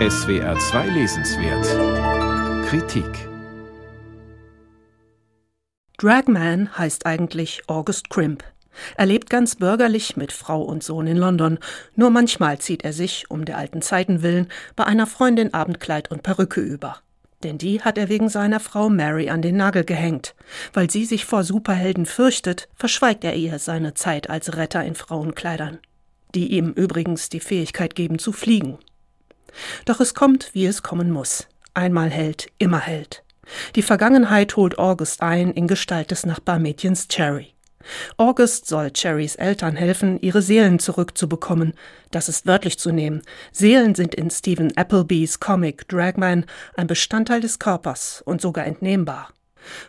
SWR 0.00 0.58
2 0.58 0.88
Lesenswert 0.88 2.66
Kritik 2.66 3.06
Dragman 5.98 6.76
heißt 6.76 7.06
eigentlich 7.06 7.62
August 7.68 8.10
Crimp. 8.10 8.42
Er 8.96 9.06
lebt 9.06 9.30
ganz 9.30 9.54
bürgerlich 9.54 10.16
mit 10.16 10.32
Frau 10.32 10.62
und 10.62 10.82
Sohn 10.82 11.06
in 11.06 11.16
London. 11.16 11.60
Nur 11.94 12.10
manchmal 12.10 12.58
zieht 12.58 12.82
er 12.82 12.92
sich, 12.92 13.30
um 13.30 13.44
der 13.44 13.56
alten 13.56 13.82
Zeiten 13.82 14.22
willen, 14.22 14.48
bei 14.74 14.82
einer 14.82 15.06
Freundin 15.06 15.54
Abendkleid 15.54 16.10
und 16.10 16.24
Perücke 16.24 16.60
über. 16.60 16.96
Denn 17.44 17.56
die 17.56 17.80
hat 17.80 17.96
er 17.96 18.08
wegen 18.08 18.28
seiner 18.28 18.58
Frau 18.58 18.88
Mary 18.88 19.30
an 19.30 19.42
den 19.42 19.56
Nagel 19.56 19.84
gehängt. 19.84 20.34
Weil 20.72 20.90
sie 20.90 21.04
sich 21.04 21.24
vor 21.24 21.44
Superhelden 21.44 22.06
fürchtet, 22.06 22.68
verschweigt 22.74 23.22
er 23.22 23.36
ihr 23.36 23.60
seine 23.60 23.94
Zeit 23.94 24.28
als 24.28 24.56
Retter 24.56 24.82
in 24.82 24.96
Frauenkleidern. 24.96 25.78
Die 26.34 26.48
ihm 26.48 26.72
übrigens 26.72 27.28
die 27.28 27.38
Fähigkeit 27.38 27.94
geben 27.94 28.18
zu 28.18 28.32
fliegen. 28.32 28.78
Doch 29.84 30.00
es 30.00 30.14
kommt, 30.14 30.50
wie 30.54 30.66
es 30.66 30.82
kommen 30.82 31.10
muss. 31.10 31.46
Einmal 31.74 32.10
Held, 32.10 32.48
immer 32.58 32.80
Held. 32.80 33.22
Die 33.74 33.82
Vergangenheit 33.82 34.56
holt 34.56 34.78
August 34.78 35.22
ein 35.22 35.52
in 35.52 35.68
Gestalt 35.68 36.10
des 36.10 36.24
Nachbarmädchens 36.24 37.08
Cherry. 37.08 37.54
August 38.16 38.66
soll 38.66 38.90
Cherrys 38.90 39.34
Eltern 39.34 39.76
helfen, 39.76 40.18
ihre 40.20 40.40
Seelen 40.40 40.78
zurückzubekommen. 40.78 41.74
Das 42.10 42.28
ist 42.28 42.46
wörtlich 42.46 42.78
zu 42.78 42.92
nehmen. 42.92 43.22
Seelen 43.52 43.94
sind 43.94 44.14
in 44.14 44.30
Stephen 44.30 44.74
Applebys 44.76 45.40
Comic 45.40 45.86
Dragman 45.88 46.46
ein 46.76 46.86
Bestandteil 46.86 47.40
des 47.40 47.58
Körpers 47.58 48.22
und 48.24 48.40
sogar 48.40 48.66
entnehmbar. 48.66 49.30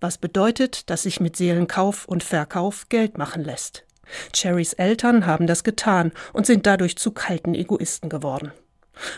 Was 0.00 0.18
bedeutet, 0.18 0.90
dass 0.90 1.02
sich 1.02 1.20
mit 1.20 1.36
Seelenkauf 1.36 2.06
und 2.06 2.22
Verkauf 2.22 2.88
Geld 2.88 3.18
machen 3.18 3.44
lässt. 3.44 3.84
Cherrys 4.32 4.72
Eltern 4.72 5.26
haben 5.26 5.46
das 5.46 5.62
getan 5.62 6.12
und 6.32 6.46
sind 6.46 6.66
dadurch 6.66 6.96
zu 6.96 7.12
kalten 7.12 7.54
Egoisten 7.54 8.08
geworden. 8.08 8.52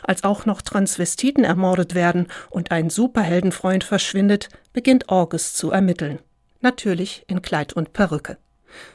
Als 0.02 0.24
auch 0.24 0.46
noch 0.46 0.62
Transvestiten 0.62 1.44
ermordet 1.44 1.94
werden 1.94 2.26
und 2.50 2.70
ein 2.70 2.90
Superheldenfreund 2.90 3.84
verschwindet, 3.84 4.48
beginnt 4.72 5.08
August 5.08 5.56
zu 5.56 5.70
ermitteln. 5.70 6.18
Natürlich 6.60 7.24
in 7.26 7.42
Kleid 7.42 7.72
und 7.72 7.92
Perücke. 7.92 8.38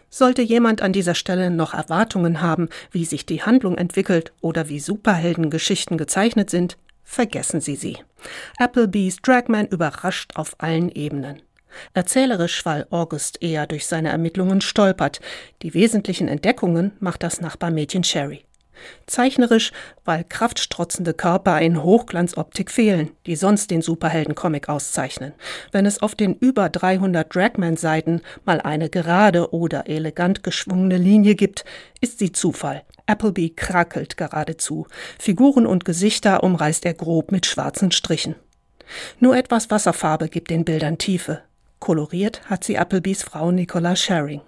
Sollte 0.09 0.41
jemand 0.41 0.81
an 0.81 0.93
dieser 0.93 1.15
Stelle 1.15 1.51
noch 1.51 1.73
Erwartungen 1.73 2.41
haben, 2.41 2.69
wie 2.91 3.05
sich 3.05 3.25
die 3.25 3.43
Handlung 3.43 3.77
entwickelt 3.77 4.31
oder 4.41 4.69
wie 4.69 4.79
Superheldengeschichten 4.79 5.97
gezeichnet 5.97 6.49
sind, 6.49 6.77
vergessen 7.03 7.61
Sie 7.61 7.75
sie. 7.75 7.97
Applebys 8.57 9.17
Dragman 9.17 9.67
überrascht 9.67 10.31
auf 10.35 10.55
allen 10.59 10.89
Ebenen. 10.89 11.41
Erzählerisch, 11.93 12.65
weil 12.65 12.87
August 12.89 13.41
eher 13.43 13.67
durch 13.67 13.85
seine 13.85 14.09
Ermittlungen 14.09 14.61
stolpert. 14.61 15.19
Die 15.61 15.73
wesentlichen 15.73 16.27
Entdeckungen 16.27 16.93
macht 16.99 17.23
das 17.23 17.41
Nachbarmädchen 17.41 18.03
Sherry. 18.03 18.43
Zeichnerisch, 19.05 19.71
weil 20.05 20.23
kraftstrotzende 20.23 21.13
Körper 21.13 21.59
in 21.61 21.83
Hochglanzoptik 21.83 22.71
fehlen, 22.71 23.11
die 23.25 23.35
sonst 23.35 23.71
den 23.71 23.81
Superheldencomic 23.81 24.69
auszeichnen. 24.69 25.33
Wenn 25.71 25.85
es 25.85 26.01
auf 26.01 26.15
den 26.15 26.35
über 26.35 26.69
300 26.69 27.33
Dragman-Seiten 27.33 28.21
mal 28.45 28.61
eine 28.61 28.89
gerade 28.89 29.53
oder 29.53 29.87
elegant 29.87 30.43
geschwungene 30.43 30.97
Linie 30.97 31.35
gibt, 31.35 31.65
ist 32.01 32.19
sie 32.19 32.31
Zufall. 32.31 32.83
Appleby 33.05 33.51
krackelt 33.51 34.17
geradezu. 34.17 34.87
Figuren 35.17 35.65
und 35.65 35.85
Gesichter 35.85 36.43
umreißt 36.43 36.85
er 36.85 36.93
grob 36.93 37.31
mit 37.31 37.45
schwarzen 37.45 37.91
Strichen. 37.91 38.35
Nur 39.19 39.35
etwas 39.35 39.71
Wasserfarbe 39.71 40.29
gibt 40.29 40.49
den 40.49 40.65
Bildern 40.65 40.97
Tiefe. 40.97 41.41
Koloriert 41.79 42.41
hat 42.49 42.63
sie 42.63 42.75
Applebys 42.75 43.23
Frau 43.23 43.51
Nicola 43.51 43.95
Sharing. 43.95 44.41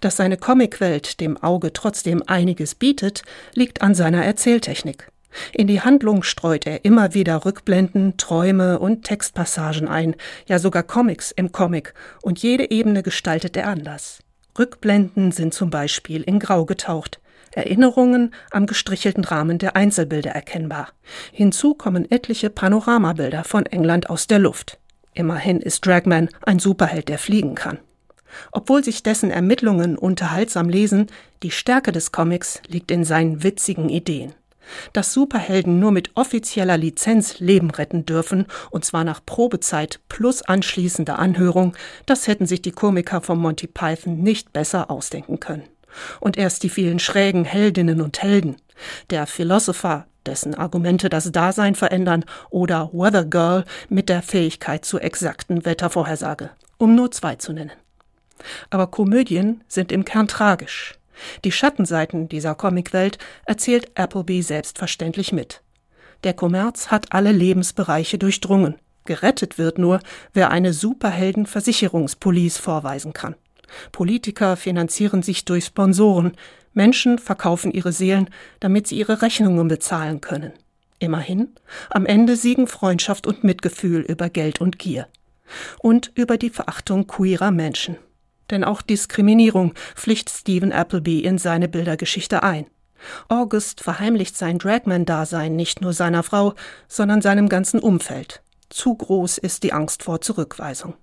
Dass 0.00 0.16
seine 0.16 0.36
Comicwelt 0.36 1.20
dem 1.20 1.36
Auge 1.36 1.72
trotzdem 1.72 2.22
einiges 2.26 2.74
bietet, 2.74 3.22
liegt 3.54 3.82
an 3.82 3.94
seiner 3.94 4.24
Erzähltechnik. 4.24 5.08
In 5.52 5.66
die 5.66 5.80
Handlung 5.80 6.22
streut 6.22 6.66
er 6.66 6.84
immer 6.84 7.14
wieder 7.14 7.44
Rückblenden, 7.44 8.16
Träume 8.16 8.78
und 8.78 9.04
Textpassagen 9.04 9.88
ein, 9.88 10.16
ja 10.46 10.58
sogar 10.58 10.82
Comics 10.82 11.30
im 11.30 11.52
Comic, 11.52 11.94
und 12.22 12.40
jede 12.42 12.70
Ebene 12.70 13.02
gestaltet 13.02 13.56
er 13.56 13.68
anders. 13.68 14.20
Rückblenden 14.58 15.30
sind 15.30 15.54
zum 15.54 15.70
Beispiel 15.70 16.22
in 16.22 16.40
Grau 16.40 16.64
getaucht, 16.64 17.20
Erinnerungen 17.52 18.32
am 18.50 18.66
gestrichelten 18.66 19.24
Rahmen 19.24 19.58
der 19.58 19.76
Einzelbilder 19.76 20.30
erkennbar. 20.30 20.88
Hinzu 21.32 21.74
kommen 21.74 22.10
etliche 22.10 22.50
Panoramabilder 22.50 23.44
von 23.44 23.66
England 23.66 24.08
aus 24.08 24.26
der 24.26 24.38
Luft. 24.38 24.78
Immerhin 25.14 25.60
ist 25.60 25.84
Dragman 25.84 26.28
ein 26.42 26.60
Superheld, 26.60 27.08
der 27.08 27.18
fliegen 27.18 27.56
kann. 27.56 27.78
Obwohl 28.52 28.84
sich 28.84 29.02
dessen 29.02 29.30
Ermittlungen 29.30 29.96
unterhaltsam 29.96 30.68
lesen, 30.68 31.06
die 31.42 31.50
Stärke 31.50 31.92
des 31.92 32.12
Comics 32.12 32.60
liegt 32.68 32.90
in 32.90 33.04
seinen 33.04 33.42
witzigen 33.42 33.88
Ideen. 33.88 34.34
Dass 34.92 35.12
Superhelden 35.12 35.80
nur 35.80 35.90
mit 35.90 36.10
offizieller 36.14 36.76
Lizenz 36.76 37.40
Leben 37.40 37.70
retten 37.70 38.06
dürfen, 38.06 38.46
und 38.70 38.84
zwar 38.84 39.04
nach 39.04 39.20
Probezeit 39.24 40.00
plus 40.08 40.42
anschließender 40.42 41.18
Anhörung, 41.18 41.76
das 42.06 42.26
hätten 42.26 42.46
sich 42.46 42.62
die 42.62 42.70
Komiker 42.70 43.20
von 43.20 43.38
Monty 43.38 43.66
Python 43.66 44.22
nicht 44.22 44.52
besser 44.52 44.90
ausdenken 44.90 45.40
können. 45.40 45.64
Und 46.20 46.36
erst 46.36 46.62
die 46.62 46.68
vielen 46.68 47.00
schrägen 47.00 47.44
Heldinnen 47.44 48.00
und 48.00 48.22
Helden. 48.22 48.56
Der 49.10 49.26
Philosopher, 49.26 50.06
dessen 50.24 50.54
Argumente 50.54 51.08
das 51.08 51.32
Dasein 51.32 51.74
verändern, 51.74 52.24
oder 52.50 52.90
Weather 52.92 53.24
Girl 53.24 53.64
mit 53.88 54.08
der 54.08 54.22
Fähigkeit 54.22 54.84
zur 54.84 55.02
exakten 55.02 55.64
Wettervorhersage, 55.64 56.50
um 56.78 56.94
nur 56.94 57.10
zwei 57.10 57.34
zu 57.36 57.52
nennen. 57.52 57.72
Aber 58.70 58.86
Komödien 58.88 59.62
sind 59.68 59.92
im 59.92 60.04
Kern 60.04 60.28
tragisch. 60.28 60.94
Die 61.44 61.52
Schattenseiten 61.52 62.28
dieser 62.28 62.54
Comicwelt 62.54 63.18
erzählt 63.44 63.90
Appleby 63.98 64.42
selbstverständlich 64.42 65.32
mit. 65.32 65.62
Der 66.24 66.34
Kommerz 66.34 66.88
hat 66.88 67.12
alle 67.12 67.32
Lebensbereiche 67.32 68.18
durchdrungen. 68.18 68.76
Gerettet 69.06 69.58
wird 69.58 69.78
nur, 69.78 70.00
wer 70.34 70.50
eine 70.50 70.72
Superhelden-Versicherungspolice 70.72 72.60
vorweisen 72.60 73.12
kann. 73.12 73.34
Politiker 73.92 74.56
finanzieren 74.56 75.22
sich 75.22 75.44
durch 75.44 75.66
Sponsoren. 75.66 76.32
Menschen 76.74 77.18
verkaufen 77.18 77.72
ihre 77.72 77.92
Seelen, 77.92 78.28
damit 78.60 78.86
sie 78.86 78.98
ihre 78.98 79.22
Rechnungen 79.22 79.68
bezahlen 79.68 80.20
können. 80.20 80.52
Immerhin, 80.98 81.48
am 81.88 82.04
Ende 82.04 82.36
siegen 82.36 82.66
Freundschaft 82.66 83.26
und 83.26 83.42
Mitgefühl 83.42 84.02
über 84.02 84.28
Geld 84.28 84.60
und 84.60 84.78
Gier. 84.78 85.08
Und 85.78 86.12
über 86.14 86.36
die 86.36 86.50
Verachtung 86.50 87.06
queerer 87.06 87.50
Menschen 87.50 87.96
denn 88.50 88.64
auch 88.64 88.82
Diskriminierung 88.82 89.74
pflicht 89.94 90.30
Stephen 90.30 90.72
Appleby 90.72 91.20
in 91.20 91.38
seine 91.38 91.68
Bildergeschichte 91.68 92.42
ein. 92.42 92.66
August 93.28 93.80
verheimlicht 93.80 94.36
sein 94.36 94.58
Dragman-Dasein 94.58 95.56
nicht 95.56 95.80
nur 95.80 95.92
seiner 95.92 96.22
Frau, 96.22 96.54
sondern 96.88 97.22
seinem 97.22 97.48
ganzen 97.48 97.80
Umfeld. 97.80 98.42
Zu 98.68 98.94
groß 98.94 99.38
ist 99.38 99.62
die 99.62 99.72
Angst 99.72 100.02
vor 100.02 100.20
Zurückweisung. 100.20 100.94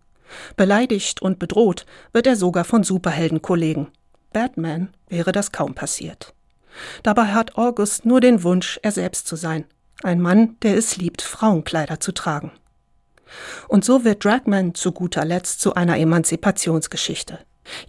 Beleidigt 0.55 1.21
und 1.21 1.39
bedroht 1.39 1.85
wird 2.13 2.27
er 2.27 2.35
sogar 2.35 2.65
von 2.65 2.83
Superheldenkollegen. 2.83 3.87
Batman 4.33 4.89
wäre 5.07 5.31
das 5.31 5.51
kaum 5.51 5.73
passiert. 5.73 6.33
Dabei 7.03 7.27
hat 7.27 7.57
August 7.57 8.05
nur 8.05 8.21
den 8.21 8.43
Wunsch, 8.43 8.79
er 8.83 8.91
selbst 8.91 9.27
zu 9.27 9.35
sein. 9.35 9.65
Ein 10.03 10.21
Mann, 10.21 10.57
der 10.61 10.77
es 10.77 10.97
liebt, 10.97 11.21
Frauenkleider 11.21 11.99
zu 11.99 12.11
tragen. 12.11 12.51
Und 13.67 13.85
so 13.85 14.03
wird 14.03 14.23
Dragman 14.23 14.73
zu 14.73 14.91
guter 14.91 15.25
Letzt 15.25 15.61
zu 15.61 15.75
einer 15.75 15.97
Emanzipationsgeschichte. 15.97 17.39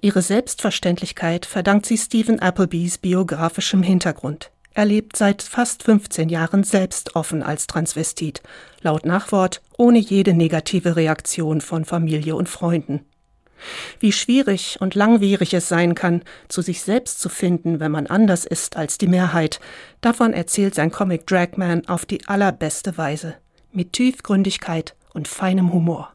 Ihre 0.00 0.22
Selbstverständlichkeit 0.22 1.46
verdankt 1.46 1.86
sie 1.86 1.98
Stephen 1.98 2.40
Applebys 2.40 2.98
biografischem 2.98 3.82
Hintergrund. 3.82 4.50
Er 4.74 4.84
lebt 4.84 5.16
seit 5.16 5.42
fast 5.42 5.82
15 5.82 6.28
Jahren 6.28 6.62
selbst 6.62 7.16
offen 7.16 7.42
als 7.42 7.66
Transvestit, 7.66 8.42
laut 8.80 9.04
Nachwort 9.06 9.60
ohne 9.76 9.98
jede 9.98 10.34
negative 10.34 10.94
Reaktion 10.94 11.60
von 11.60 11.84
Familie 11.84 12.36
und 12.36 12.48
Freunden. 12.48 13.00
Wie 13.98 14.12
schwierig 14.12 14.76
und 14.80 14.94
langwierig 14.94 15.52
es 15.52 15.68
sein 15.68 15.96
kann, 15.96 16.22
zu 16.46 16.62
sich 16.62 16.82
selbst 16.82 17.20
zu 17.20 17.28
finden, 17.28 17.80
wenn 17.80 17.90
man 17.90 18.06
anders 18.06 18.44
ist 18.44 18.76
als 18.76 18.98
die 18.98 19.08
Mehrheit, 19.08 19.58
davon 20.00 20.32
erzählt 20.32 20.76
sein 20.76 20.92
Comic 20.92 21.26
Dragman 21.26 21.88
auf 21.88 22.06
die 22.06 22.28
allerbeste 22.28 22.96
Weise, 22.96 23.34
mit 23.72 23.94
Tiefgründigkeit 23.94 24.94
und 25.12 25.28
feinem 25.28 25.72
Humor. 25.72 26.12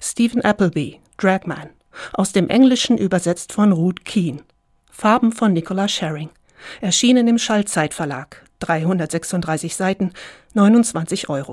Stephen 0.00 0.42
Appleby, 0.42 1.00
Dragman, 1.16 1.70
aus 2.12 2.32
dem 2.32 2.48
Englischen 2.48 2.98
übersetzt 2.98 3.52
von 3.52 3.72
Ruth 3.72 4.04
Keen. 4.04 4.42
Farben 4.90 5.32
von 5.32 5.52
Nicola 5.52 5.88
Sharing. 5.88 6.30
Erschienen 6.80 7.28
im 7.28 7.38
Schallzeitverlag. 7.38 8.42
336 8.60 9.76
Seiten, 9.76 10.12
29 10.54 11.28
Euro. 11.28 11.52